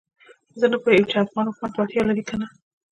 [0.59, 2.47] زه نه پوهېږم چې افغان حکومت وړتیا لري کنه.